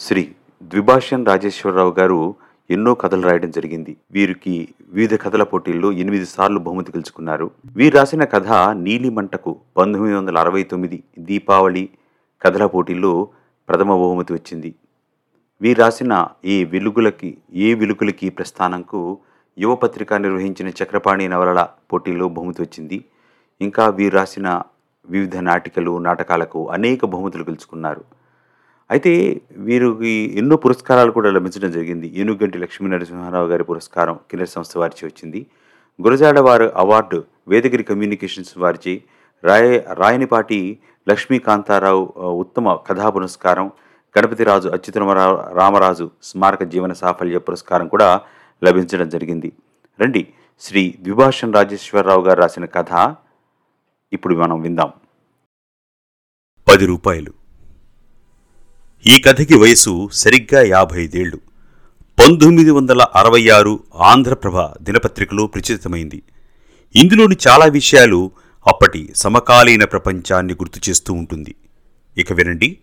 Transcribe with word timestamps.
శ్రీ 0.00 0.22
ద్విభాష్యం 0.62 1.24
రాజేశ్వరరావు 1.24 1.92
గారు 1.98 2.18
ఎన్నో 2.70 2.94
కథలు 2.94 3.22
రాయడం 3.22 3.50
జరిగింది. 3.50 3.96
వీరికి 4.12 4.52
వివిధ 4.88 5.14
కథల 5.14 5.42
పోటీల్లో 5.42 5.92
ఎనిమిది 5.92 6.26
సార్లు 6.26 6.58
బహుమతి 6.58 6.92
గెలుచుకున్నారు. 6.92 7.50
వీరు 7.76 7.96
రాసిన 7.96 8.24
కథ 8.24 8.48
నీలిమంటకు 8.84 9.52
పంతొమ్మిది 9.76 10.14
వందల 10.14 10.38
అరవై 10.38 10.62
తొమ్మిది 10.62 10.98
దీపావళి 11.18 11.88
కథల 12.44 12.66
పోటీల్లో 12.66 13.12
ప్రథమ 13.68 13.90
బహుమతి 14.02 14.32
వచ్చింది. 14.32 14.74
వీరు 15.60 15.78
రాసిన 15.80 16.26
ఈ 16.44 16.64
వెలుగులకి 16.64 17.38
ఏ 17.52 17.74
వెలుగులకి 17.74 18.28
ప్రస్థానంకు 18.30 19.18
యువపత్రిక 19.58 20.14
నిర్వహించిన 20.14 20.68
చక్రపాణి 20.68 21.28
నవలల 21.28 21.68
పోటీల్లో 21.92 22.28
బహుమతి 22.28 22.62
వచ్చింది. 22.62 23.04
ఇంకా 23.60 23.86
వీరు 23.88 24.16
రాసిన 24.16 24.62
వివిధ 25.08 25.36
నాటికలు 25.36 25.98
నాటకాలకు 25.98 26.70
అనేక 26.70 27.04
బహుమతులు 27.04 27.44
గెలుచుకున్నారు. 27.44 28.04
అయితే 28.90 29.40
వీరికి 29.50 30.32
ఎన్నో 30.38 30.56
పురస్కారాలు 30.56 31.10
కూడా 31.10 31.30
లభించడం 31.30 31.70
జరిగింది. 31.70 32.12
ఏనుగంటి 32.16 32.58
లక్ష్మీ 32.58 32.90
నరసింహారావు 32.90 33.48
గారి 33.48 33.64
పురస్కారం 33.64 34.14
కిన్నెర 34.14 34.48
సంస్థ 34.48 34.78
వారిచే 34.78 35.06
వచ్చింది. 35.06 35.46
గురజాడ 36.02 36.38
వారు 36.38 36.64
అవార్డు 36.64 37.24
వేదగిరి 37.48 37.82
కమ్యూనికేషన్స్ 37.82 38.58
వారిచే 38.58 39.02
రాయ 39.44 39.78
రాయనిపాటి 39.78 40.78
లక్ష్మీకాంతారావు 41.08 42.04
ఉత్తమ 42.18 42.74
కథా 42.74 43.10
పురస్కారం 43.10 43.70
గణపతిరాజు 44.18 44.68
అచ్యుతరామరావు 44.68 45.54
రామరాజు 45.54 46.10
స్మారక 46.22 46.62
జీవన 46.62 46.92
సాఫల్య 46.92 47.38
పురస్కారం 47.38 47.88
కూడా 47.88 48.20
లభించడం 48.64 49.08
జరిగింది. 49.08 49.52
రండి 50.00 50.28
శ్రీ 50.60 50.94
ద్విభాషన్ 51.02 51.54
రాజేశ్వరరావు 51.54 52.22
గారు 52.22 52.40
రాసిన 52.40 52.64
కథ 52.64 53.14
ఇప్పుడు 54.12 54.34
మనం 54.34 54.60
విందాం. 54.60 54.92
పది 56.68 56.86
రూపాయలు. 56.86 57.37
ఈ 59.06 59.20
కథకి 59.20 59.54
వయసు 59.54 60.08
సరిగ్గా 60.12 60.62
యాభై 60.62 61.04
ఐదేళ్ళు. 61.04 61.36
పంతొమ్మిది 62.18 62.70
వందల 62.70 63.02
అరవై 63.14 63.48
ఆరు 63.48 63.84
ఆంధ్రప్రభ 63.94 64.58
దినపత్రికలో 64.82 65.46
ప్రచురితమైంది. 65.46 66.22
ఇందులోని 66.96 67.36
చాలా 67.48 67.64
విషయాలు 67.64 68.30
అప్పటి 68.66 69.12
సమకాలీన 69.16 69.84
ప్రపంచాన్ని 69.84 70.54
గుర్తు 70.54 70.90
చేస్తూ 70.90 71.12
ఉంటుంది. 71.14 71.54
ఇక 72.18 72.32
వినండి. 72.32 72.78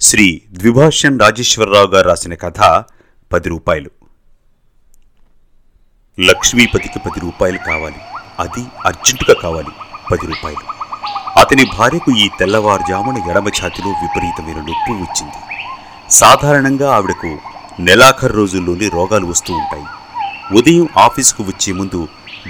శ్రీ 0.00 0.42
ద్విభాష్యం 0.52 1.18
రాజేశ్వరరావు 1.18 1.86
గారు 1.86 2.08
రాసిన 2.08 2.34
కథ 2.34 2.84
పది 3.32 3.48
రూపాయలు. 3.48 3.90
లక్ష్మీపతికి 6.20 6.98
పది 6.98 7.20
రూపాయలు 7.20 7.58
కావాలి. 7.58 7.96
అది 8.38 8.66
అర్జెంటుగా 8.86 9.34
కావాలి. 9.42 9.70
పది 10.12 10.26
రూపాయలు. 10.26 10.75
అతని 11.40 11.64
భార్యకు 11.76 12.10
ఈ 12.24 12.26
తెల్లవారుజామున 12.38 13.16
ఎడమ 13.30 13.48
ఛాతిలో 13.58 13.90
విపరీతమైన 14.02 14.58
నొప్పి 14.68 14.92
వచ్చింది. 15.02 15.40
సాధారణంగా 16.10 16.88
ఆవిడకు 16.96 17.30
నెలాఖరు 17.86 18.34
రోజుల్లోనే 18.40 18.86
రోగాలు 18.88 19.26
వస్తూ 19.26 19.52
ఉంటాయి. 19.54 19.86
ఉదయం 20.58 20.86
ఆఫీస్కు 21.06 21.42
వచ్చే 21.42 21.72
ముందు 21.72 22.00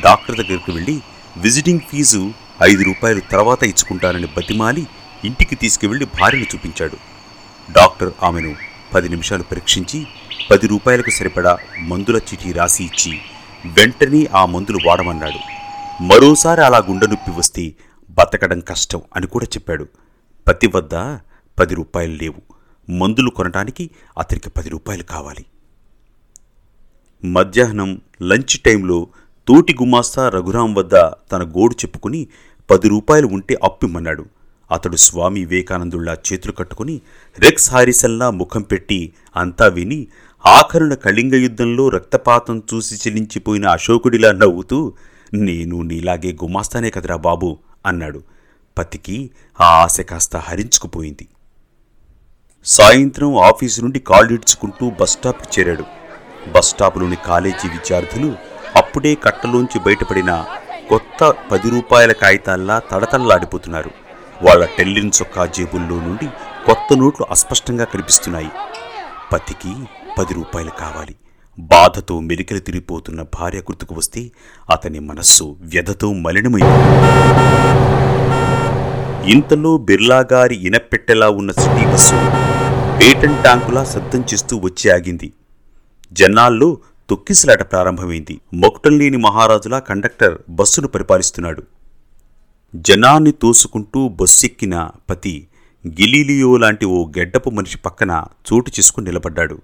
డాక్టర్ 0.04 0.38
దగ్గరికి 0.40 0.70
వెళ్ళి 0.76 0.96
విజిటింగ్ 1.44 1.86
ఫీజు 1.90 2.20
ఐదు 2.62 2.82
రూపాయలు 2.82 3.22
తర్వాత 3.32 3.62
ఇచ్చుకుంటానని 3.64 4.28
బతిమాలి 4.36 4.84
ఇంటికి 5.24 5.54
తీసుకువెళ్ళి 5.62 6.06
భార్యను 6.20 6.46
చూపించాడు. 6.52 6.96
డాక్టర్ 7.68 8.12
ఆమెను 8.22 8.52
పది 8.94 9.08
నిమిషాలు 9.08 9.42
పరీక్షించి 9.42 9.98
పది 10.50 10.66
రూపాయలకు 10.66 11.10
సరిపడా 11.10 11.52
మందుల 11.90 12.16
చీటీ 12.28 12.52
రాసి 12.52 12.82
ఇచ్చి 12.84 13.12
వెంటనే 13.78 14.22
ఆ 14.40 14.44
మందులు 14.54 14.80
వాడమన్నాడు. 14.86 15.40
మరోసారి 16.10 16.62
అలా 16.64 16.78
గుండె 16.88 17.06
నొప్పి 17.06 17.32
వస్తే 17.40 17.64
బతకడం 18.10 18.60
కష్టం 18.60 19.00
అని 19.16 19.26
కూడా 19.26 19.44
చెప్పాడు. 19.44 19.86
పతి 20.48 20.66
వద్ద 20.66 20.94
పది 21.58 21.74
రూపాయలు 21.74 22.12
లేవు. 22.12 22.54
మందులు 22.90 23.30
కొనడానికి 23.30 23.90
అతనికి 24.18 24.50
పది 24.50 24.68
రూపాయలు 24.68 25.02
కావాలి. 25.02 25.44
మధ్యాహ్నం 27.26 28.00
లంచ్ 28.22 28.58
టైంలో 28.58 29.06
తోటి 29.48 29.74
గుమాస్తా 29.74 30.28
రఘురాం 30.28 30.74
వద్ద 30.74 30.92
తన 31.32 31.42
గోడు 31.42 31.74
చెప్పుకుని 31.74 32.26
పది 32.70 32.88
రూపాయలు 32.88 33.26
ఉంటే 33.26 33.58
అప్పిమ్మన్నాడు. 33.62 34.26
అతడు 34.72 34.96
స్వామి 34.96 35.40
వివేకానందుల్లా 35.40 36.16
చేతులు 36.32 36.52
కట్టుకుని 36.52 37.00
రెక్స్ 37.38 37.70
హారిసల్లా 37.70 38.30
ముఖం 38.30 38.62
పెట్టి 38.62 39.12
అంతా 39.36 39.66
విని 39.66 40.06
ఆఖరున 40.46 40.94
కళింగ 40.94 41.34
యుద్ధంలో 41.34 41.88
రక్తపాతం 41.88 42.62
చూసి 42.74 42.94
చెలించిపోయిన 42.94 43.68
అశోకుడిలా 43.68 44.32
నవ్వుతూ 44.32 44.92
నేను 45.34 45.82
నీలాగే 45.82 46.32
గుమాస్తానే 46.32 46.90
కదరా 46.90 47.16
బాబు. 47.16 47.58
అన్నాడు. 47.86 48.22
పతికి 48.78 49.30
ఆ 49.60 49.64
ఆశ 49.64 50.00
కాస్త 50.00 50.36
హరించుకుపోయింది. 50.36 51.28
సాయంత్రం 52.64 53.38
ఆఫీసు 53.38 53.82
నుండి 53.82 53.98
కాళ్ళిడ్చుకుంటూ 53.98 54.90
బస్టాప్కి 55.00 55.60
చేరాడు. 55.60 55.84
బస్టాప్లోని 56.50 57.16
కాలేజీ 57.16 57.68
విద్యార్థులు 57.68 58.36
అప్పుడే 58.76 59.14
కట్టలోంచి 59.14 59.80
బయటపడిన 59.80 60.44
కొత్త 60.88 61.34
పది 61.52 61.70
రూపాయల 61.70 62.12
కాగితాల్లా 62.12 62.78
తడతడలాడిపోతున్నారు. 62.78 63.90
వాళ్ళ 64.42 64.68
టెల్లిన్ 64.78 65.10
చొక్కా 65.22 65.46
జేబుల్లో 65.46 65.96
నుండి 65.96 66.26
కొత్త 66.66 66.96
నోట్లు 66.96 67.26
అస్పష్టంగా 67.30 67.84
కనిపిస్తున్నాయి. 67.84 68.50
పతికి 69.32 69.74
పది 70.18 70.34
రూపాయలు 70.34 70.70
కావాలి. 70.70 71.14
బాధతో 71.58 72.20
మెలికలు 72.20 72.58
తిరిగిపోతున్న 72.58 73.22
భార్య 73.22 73.58
గుర్తుకు 73.58 73.94
వస్తే 73.94 74.32
అతని 74.72 74.98
మనస్సు 74.98 75.56
వ్యధతో 75.60 76.12
మలినమైంది. 76.12 76.74
ఇంతలో 79.30 79.78
బిర్లాగారి 79.78 80.54
ఇనపెట్టెలా 80.54 81.30
ఉన్న 81.30 81.52
సిటీ 81.52 81.86
బస్సు 81.86 82.14
పేటెంట్ 82.98 83.42
ట్యాంకులా 83.42 83.84
శబ్దం 83.84 84.24
చేస్తూ 84.32 84.56
వచ్చి 84.56 84.90
ఆగింది. 84.90 85.32
జనాల్లో 86.12 86.78
తొక్కిసలాట 87.10 87.70
ప్రారంభమైంది. 87.72 88.40
మొక్కటం 88.54 88.98
లేని 88.98 89.16
మహారాజులా 89.16 89.78
కండక్టర్ 89.78 90.38
బస్సును 90.48 90.88
పరిపాలిస్తున్నాడు. 90.88 91.62
జనాన్ని 92.74 93.32
తోసుకుంటూ 93.32 94.08
బస్సెక్కిన 94.08 94.88
పతి 95.10 95.46
గిలీలియో 95.86 96.56
లాంటి 96.56 96.86
ఓ 96.86 97.04
గెడ్డపు 97.04 97.50
మనిషి 97.50 97.78
పక్కన 97.78 98.24
చోటు 98.52 98.70
చేసుకుని 98.70 99.06
నిలబడ్డాడు. 99.06 99.62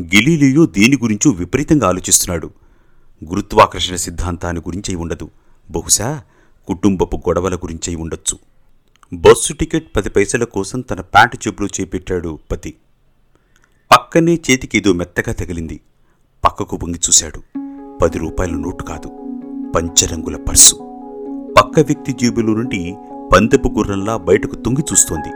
గిలీలియో 0.00 0.66
దీని 0.66 0.96
గురించో 0.96 1.30
విపరీతంగా 1.30 1.88
ఆలోచిస్తున్నాడు. 1.88 2.50
గురుత్వాకర్షణ 3.24 3.96
సిద్ధాంతాన్ని 3.96 4.62
గురించై 4.68 4.94
ఉండదు. 4.94 5.30
బహుశా 5.70 6.22
కుటుంబపు 6.66 7.16
గొడవల 7.16 7.56
గురించై 7.56 7.94
ఉండొచ్చు. 7.94 8.38
బస్సు 9.12 9.52
టికెట్ 9.52 9.96
పది 9.96 10.10
పైసల 10.10 10.44
కోసం 10.44 10.80
తన 10.80 11.00
ప్యాంటు 11.00 11.36
చెప్పులు 11.36 11.68
చేపెట్టాడు 11.80 12.38
పతి. 12.50 12.74
పక్కనే 13.90 14.40
చేతికేదో 14.50 14.92
మెత్తగా 14.92 15.32
తగిలింది. 15.32 15.80
పక్కకు 16.44 16.78
వంగి 16.82 16.98
చూశాడు. 16.98 17.42
పది 18.02 18.18
రూపాయల 18.18 18.50
నోటు 18.50 18.84
కాదు. 18.84 19.08
పంచరంగుల 19.76 20.36
పర్సు. 20.36 20.74
పక్క 21.58 21.80
వ్యక్తి 21.80 22.12
జేబులో 22.12 22.54
నుండి 22.54 22.94
పందెపు 23.34 23.68
గుర్రంలా 23.68 24.16
బయటకు 24.16 24.54
తొంగి 24.54 24.84
చూస్తోంది. 24.92 25.28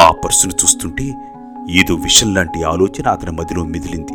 ఆ 0.00 0.10
పర్సును 0.12 0.52
చూస్తుంటే 0.64 1.33
ఏదో 1.70 1.94
విషం 1.94 2.34
లాంటి 2.34 2.62
ఆలోచన 2.62 3.08
అతని 3.08 3.30
మదిలో 3.30 3.64
మిదిలింది 3.64 4.12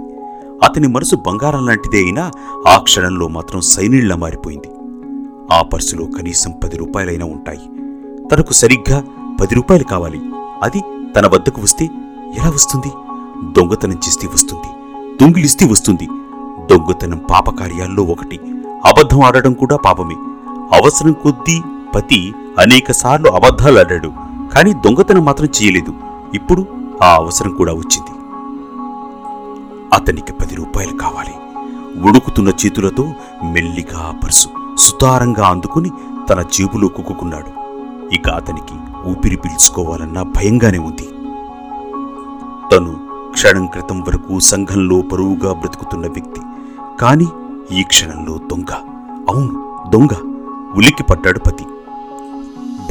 అతని 0.64 0.88
మనసు 0.88 1.16
బంగారం 1.16 1.66
లాంటిదే 1.66 1.98
అయినా 1.98 2.32
ఆ 2.68 2.78
క్షణంలో 2.78 3.28
మాత్రం 3.28 3.62
సైనిళ్ళా 3.62 4.16
మారిపోయింది. 4.16 4.68
ఆ 5.54 5.62
పర్సులో 5.62 6.06
కనీసం 6.06 6.54
పది 6.64 6.78
రూపాయలైనా 6.78 7.26
ఉంటాయి. 7.26 7.60
తనకు 8.32 8.54
సరిగ్గా 8.54 9.04
పది 9.42 9.56
రూపాయలు 9.56 9.84
కావాలి. 9.84 10.22
అది 10.64 10.82
తన 11.16 11.28
వద్దకు 11.28 11.62
వస్తే 11.62 11.86
ఎలా 12.38 12.50
వస్తుంది? 12.50 12.88
దొంగతనం 13.60 13.94
చేస్తే 13.94 14.28
వస్తుంది. 14.28 14.68
దొంగిలిస్తే 15.22 15.66
వస్తుంది. 15.66 16.08
దొంగతనం 16.72 17.22
పాపకార్యాల్లో 17.32 18.04
ఒకటి. 18.04 18.40
అబద్ధం 18.86 19.24
ఆడడం 19.24 19.54
కూడా 19.54 19.78
పాపమే. 19.78 20.16
అవసరం 20.78 21.14
కొద్దీ 21.14 21.62
పతి 21.96 22.34
అనేకసార్లు 22.60 23.30
అబద్ధాలాడాడు 23.30 24.12
కానీ 24.54 24.74
దొంగతనం 24.74 25.26
మాత్రం 25.26 25.48
చేయలేదు. 25.48 25.94
ఇప్పుడు 26.34 26.79
ఆ 27.04 27.16
అవసరం 27.16 27.52
కూడా 27.52 27.74
వచ్చింది. 27.74 28.12
అతనికి 29.94 30.34
పది 30.34 30.56
రూపాయలు 30.56 30.98
కావాలి. 30.98 31.34
ఉడుకుతున్న 32.10 32.50
చేతులతో 32.50 33.14
మెల్లిగా 33.44 34.20
పరుసు 34.24 34.48
పర్సు 34.48 34.50
సుతారంగా 34.76 35.48
అందుకుని 35.48 35.92
తన 36.30 36.42
జేబులో 36.42 36.88
కుక్కుకున్నాడు. 36.88 37.60
ఇక 38.14 38.30
అతనికి 38.30 39.08
ఊపిరి 39.10 39.36
పీల్చుకోవాలన్నా 39.36 40.24
భయంగానే 40.24 40.78
ఉంది. 40.78 41.10
తను 42.76 42.96
క్షణం 43.32 43.66
క్రితం 43.66 44.02
వరకు 44.02 44.40
సంఘంలో 44.40 45.02
పరువుగా 45.02 45.54
బ్రతుకుతున్న 45.54 46.08
వ్యక్తి. 46.08 46.42
కాని 47.02 47.28
ఈ 47.72 47.84
క్షణంలో 47.84 48.38
దొంగ. 48.38 48.72
అవును 49.30 49.84
దొంగ. 49.90 50.14
ఉలిక్కి 50.78 51.04
పడ్డాడు 51.04 51.40
పతి. 51.40 51.64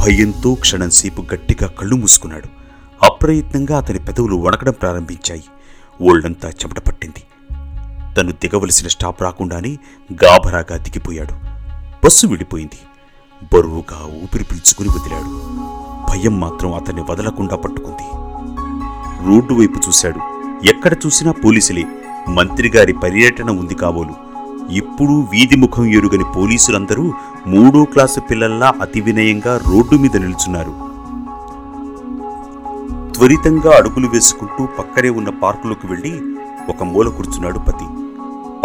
భయంతో 0.01 0.53
క్షణంసేపు 0.53 1.21
గట్టిగా 1.21 1.67
కళ్ళు 1.67 1.95
మూసుకున్నాడు. 1.95 2.58
అప్రయత్నంగా 3.03 3.77
అతని 3.77 3.99
పెదవులు 3.99 4.35
వణకడం 4.35 4.73
ప్రారంభించాయి. 4.81 5.43
ఒళ్ళంతా 6.01 6.49
చెమట 6.49 6.79
పట్టింది. 6.79 7.23
తను 8.17 8.31
దిగవలసిన 8.31 8.87
స్టాప్ 8.87 9.21
రాకుండానే 9.21 9.77
గాభరాగా 10.13 10.77
దిగిపోయాడు. 10.77 11.33
బస్సు 12.05 12.27
విడిపోయింది. 12.27 12.79
బరువుగా 13.53 14.05
ఊపిరి 14.23 14.43
పీల్చుకుని 14.43 14.89
వదిలాడు. 14.89 15.41
భయం 16.11 16.39
మాత్రం 16.39 16.73
అతన్ని 16.73 17.03
వదలకుండా 17.09 17.55
పట్టుకుంది. 17.55 18.07
రోడ్డు 19.29 19.53
వైపు 19.53 19.79
చూశాడు. 19.87 20.19
ఎక్కడ 20.67 20.93
చూసినా 20.93 21.31
పోలీసులే. 21.31 21.85
మంత్రిగారి 22.29 22.93
పర్యటన 22.93 23.49
ఉంది 23.49 23.75
కాబోలు. 23.75 24.29
ఇప్పుడు 24.71 25.27
వీధి 25.31 25.55
ముఖం 25.55 25.85
ఎరుగని 25.85 26.23
పోలీసులందరూ 26.35 27.13
మూడో 27.47 27.85
క్లాసు 27.85 28.19
పిల్లల్లా 28.19 28.73
అతి 28.81 29.01
వినయంగా 29.01 29.57
రోడ్డు 29.57 29.95
మీద 29.95 30.17
నిల్చున్నారు. 30.17 30.88
త్వరితంగా 33.19 33.77
అడుగులు 33.77 34.07
వేసుకుంటూ 34.07 34.65
పక్కనే 34.65 35.09
ఉన్న 35.09 35.29
పార్కులోకి 35.29 35.87
వెళ్ళి 35.87 36.21
ఒక 36.69 36.83
మూల 36.83 37.09
కూర్చున్నాడు 37.09 37.59
పతి. 37.59 37.85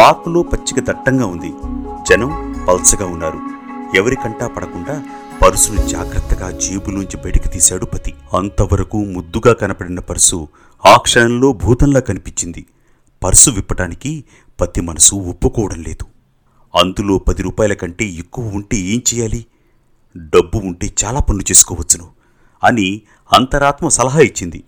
పార్కులో 0.03 0.43
పచ్చిక 0.43 0.87
దట్టంగా 0.91 1.27
ఉంది. 1.27 1.53
జనం 2.09 2.65
పల్చగా 2.69 3.07
ఉన్నారు. 3.07 3.41
ఎవరికంటా 3.97 4.47
పడకుండా 4.47 5.05
పర్సును 5.43 5.89
జాగ్రత్తగా 5.89 6.51
జేబులోంచి 6.51 7.17
బయటికి 7.17 7.49
తీశాడు 7.49 7.85
పతి. 7.85 8.15
అంతవరకు 8.39 8.97
ముద్దుగా 8.97 9.53
కనపడిన 9.53 10.01
పర్సు 10.01 10.49
ఆ 10.87 10.97
క్షణంలో 10.97 11.53
భూతంలా 11.53 12.01
కనిపించింది. 12.01 12.67
పర్సు 13.25 13.51
విప్పటానికి 13.51 14.25
పతి 14.61 14.81
మనసు 14.81 15.15
ఒప్పుకోవడం 15.15 15.83
లేదు. 15.83 16.05
అందులో 16.81 17.19
పది 17.19 17.43
రూపాయల 17.43 17.73
కంటే 17.73 18.05
ఎక్కువ 18.05 18.49
ఉంటే 18.49 18.77
ఏం 18.77 19.03
చేయాలి? 19.15 19.47
డబ్బు 20.17 20.59
ఉంటే 20.59 20.93
చాలా 21.05 21.21
పనులు 21.21 21.51
చేసుకోవచ్చును. 21.51 22.24
అని 22.65 23.03
అంతరాత్మ 23.33 23.89
సలహా 23.89 24.21
ఇచ్చింది. 24.21 24.65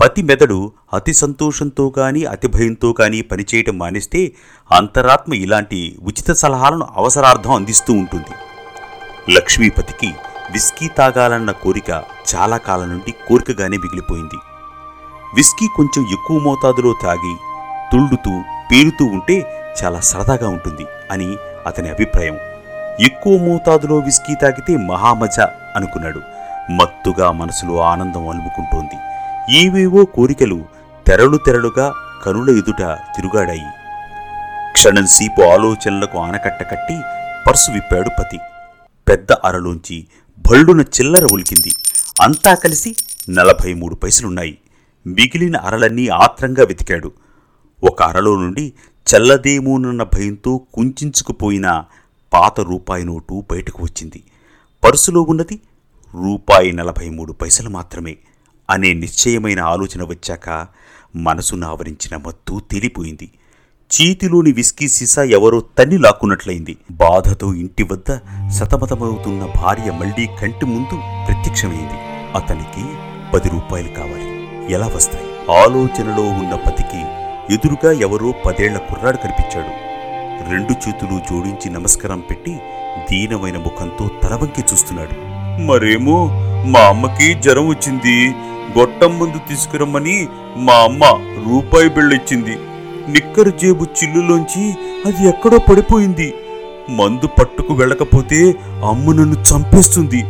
పతి 0.00 0.22
మెదడు 0.22 0.72
అతి 0.94 1.14
సంతోషంతో 1.14 1.92
గాని 1.98 2.24
అతి 2.24 2.48
భయంతో 2.48 2.94
గాని 3.00 3.22
పనిచేయటం 3.22 3.78
మానేస్తే 3.78 4.32
అంతరాత్మ 4.72 5.34
ఇలాంటి 5.34 5.98
ఉచిత 6.02 6.32
సలహాలను 6.32 6.86
అవసరార్థం 6.96 7.52
అందిస్తూ 7.52 7.92
ఉంటుంది. 7.92 8.34
లక్ష్మీపతికి 9.32 10.12
విస్కీ 10.50 10.88
తాగాలన్న 10.88 11.50
కోరిక 11.50 11.90
చాలా 12.34 12.56
కాలం 12.56 12.88
నుండి 12.88 13.10
కోరికగానే 13.10 13.76
మిగిలిపోయింది. 13.76 14.36
విస్కీ 15.34 15.66
కొంచెం 15.76 16.06
ఎక్కువ 16.12 16.38
మోతాదులో 16.38 16.94
తాగి 17.02 17.36
తుళ్ళుతూ 17.92 18.42
పేరుతూ 18.72 19.04
ఉంటే 19.04 19.62
చాలా 19.84 20.00
సరదాగా 20.00 20.48
ఉంటుంది 20.48 20.86
అని 21.10 21.36
అతని 21.66 21.88
అభిప్రాయం. 21.88 22.36
ఎక్కువ 23.00 23.36
మోతాదులో 23.36 23.98
విస్కీ 23.98 24.34
తాగితే 24.42 24.76
మహామజ 24.76 25.40
అనుకున్నాడు. 25.76 26.20
మత్తుగా 26.70 27.32
మనసులో 27.32 27.80
ఆనందం 27.80 28.28
అలుముకుంటోంది. 28.28 28.96
ఏవేవో 29.56 30.04
కోరికలు 30.04 30.64
తెరలు 31.06 31.36
తెరలుగా 31.36 31.94
కనుల 32.24 32.58
ఎదుట 32.58 32.82
తిరుగాడాయి. 33.16 33.62
క్షణంసేపు 34.72 35.42
ఆలోచనలకు 35.42 36.18
ఆనకట్ట 36.18 36.62
కట్టి 36.62 37.00
పర్సు 37.46 37.70
విప్పాడు 37.70 38.08
పతి. 38.08 38.38
పెద్ద 39.08 39.32
అరలోంచి 39.32 40.06
భళ్ళున 40.38 40.80
చిల్లర 40.80 41.24
ఉలికింది 41.24 41.72
అంతా 42.20 42.54
కలిసి 42.54 42.96
నలభై 43.30 43.74
మూడు 43.74 43.94
పైసలున్నాయి. 43.94 44.58
మిగిలిన 45.06 45.56
అరలన్నీ 45.56 46.08
ఆత్రంగా 46.08 46.64
వెతికాడు. 46.64 47.12
ఒక 47.84 48.02
అరలో 48.02 48.36
నుండి 48.36 48.72
చల్లదేమోనన్న 49.16 50.02
భయంతో 50.02 50.60
కుంచుకుపోయిన 50.74 51.84
పాత 52.32 52.60
రూపాయి 52.60 53.04
నోటు 53.04 53.44
బయటకు 53.50 53.82
వచ్చింది. 53.82 54.22
పర్సులో 54.84 55.22
ఉన్నది 55.22 55.60
రూపాయి 56.22 56.72
నలభై 56.72 57.08
మూడు 57.08 57.32
పైసలు 57.32 57.68
మాత్రమే 57.68 58.16
అనే 58.70 58.92
నిశ్చయమైన 58.92 59.60
ఆలోచన 59.60 60.04
వచ్చాక 60.04 60.66
మనసును 61.16 61.66
ఆవరించిన 61.66 62.16
మత్తు 62.16 62.62
తేలిపోయింది. 62.70 63.30
చీతిలోని 63.94 64.52
విస్కీ 64.52 64.88
సీసా 64.88 65.22
ఎవరో 65.22 65.60
తన్ని 65.60 65.98
లాక్కున్నట్లయింది. 65.98 66.76
బాధతో 66.90 67.54
ఇంటి 67.54 67.82
వద్ద 67.82 68.18
సతమతమవుతున్న 68.50 69.48
భార్య 69.56 69.90
మళ్ళీ 69.90 70.26
కంటి 70.26 70.66
ముందు 70.66 70.96
ప్రత్యక్షమైంది. 71.26 71.98
అతనికి 72.34 72.84
పది 73.34 73.48
రూపాయలు 73.48 73.88
కావాలి. 73.88 74.46
ఎలా 74.72 74.86
వస్తాయి? 74.86 75.24
ఆలోచనలో 75.50 76.22
ఉన్న 76.22 76.54
పతికి 76.54 77.00
ఎదురుగా 77.54 77.92
ఎవరో 77.92 78.32
పదేళ్ళ 78.32 78.78
కుర్రాడు 78.78 79.16
కనిపించాడు. 79.16 79.86
రెండు 80.50 80.72
చేతులు 80.72 81.18
జోడించి 81.18 81.70
నమస్కారం 81.70 82.20
పెట్టి 82.20 82.58
దీనమైన 83.10 83.58
ముఖంతో 83.58 84.10
తలవంకి 84.22 84.60
చూస్తున్నాడు. 84.60 85.35
మరేమో 85.64 86.16
మా 86.72 86.80
అమ్మకి 86.92 87.26
జ్వరం 87.44 87.66
వచ్చింది. 87.68 88.16
గొట్టం 88.76 89.12
మందు 89.18 89.38
తీసుకురమ్మని 89.48 90.16
మా 90.66 90.74
అమ్మ 90.88 91.04
రూపాయి 91.46 91.88
బిళ్ళిచ్చింది 91.88 92.54
నిక్కరు 93.14 93.50
జేబు 93.60 93.84
చిల్లులోంచి 93.98 94.64
అది 95.06 95.28
ఎక్కడో 95.28 95.58
పడిపోయింది. 95.68 96.28
మందు 96.98 97.26
పట్టుకు 97.26 97.74
వెళ్ళకపోతే 97.74 98.40
అమ్మ 98.90 99.12
నన్ను 99.12 99.38
చంపేస్తుంది. 99.48 100.20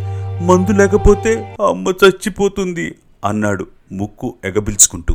మందు 0.49 0.73
లేకపోతే 0.73 1.32
అమ్మ 1.70 1.94
చచ్చిపోతుంది 2.02 2.87
అన్నాడు 3.25 3.67
ముక్కు 3.93 4.34
ఎగబిల్చుకుంటూ. 4.44 5.14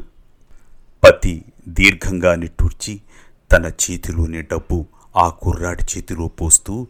పతి 1.03 1.33
దీర్ఘంగా 1.77 2.35
నిట్టూర్చి 2.35 2.99
తన 3.51 3.65
చేతిలోని 3.83 4.41
డబ్బు 4.41 4.85
ఆ 5.17 5.29
కుర్రాడి 5.29 5.85
చేతిలో 5.91 6.27
పోస్తూ 6.27 6.87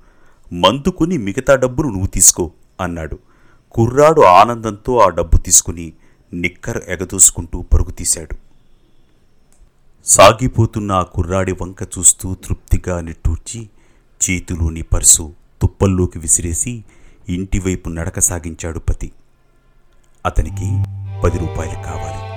మందుకుని 0.51 1.18
మిగతా 1.18 1.56
డబ్బును 1.56 1.89
నువ్వు 1.89 2.07
తీసుకో. 2.07 2.51
అన్నాడు. 2.81 3.19
కుర్రాడు 3.72 4.22
ఆనందంతో 4.22 4.98
ఆ 4.98 5.10
డబ్బు 5.10 5.38
తీసుకుని 5.38 5.94
నిక్కర్ 6.33 6.83
ఎగదూసుకుంటూ 6.88 7.62
పరుగు 7.62 7.92
తీశాడు. 7.92 8.36
సాగిపోతున్న 10.06 10.92
ఆ 10.92 11.04
కుర్రాడి 11.04 11.51
వంక 11.51 11.83
చూస్తూ 11.83 12.33
తృప్తిగా 12.33 13.01
నిట్టూర్చి 13.01 13.69
చేతిలోని 14.24 14.81
పర్సు 14.81 15.33
తుప్పల్లోకి 15.62 16.19
విసిరేసి 16.19 16.83
ఇంటివైపు 17.30 17.89
నడక 17.89 18.19
సాగించాడు 18.19 18.80
పతి. 18.80 19.12
అతనికి 20.25 20.68
పది 21.24 21.38
రూపాయలు 21.38 21.83
కావాలి. 21.83 22.31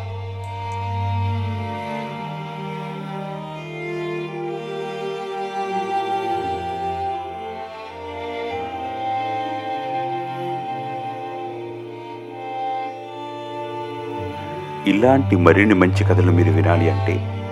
ఇలాంటి 14.87 15.37
మరిన్ని 15.37 15.75
మంచి 15.75 16.05
కథలు 16.05 16.33
మీరు 16.33 16.51
వినాలి 16.51 16.91
అంటే 16.91 17.43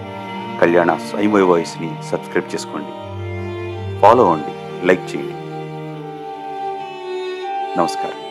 కళ్యాణ 0.62 0.94
సైమై 0.94 1.40
వాయిస్ని 1.40 1.90
సబ్స్క్రైబ్ 2.10 2.54
చేసుకోండి. 2.54 2.88
ఫాలో 4.00 4.24
అవ్వండి. 4.24 4.86
లైక్ 4.86 5.16
చేయండి. 5.16 5.32
నమస్కారం. 7.78 8.21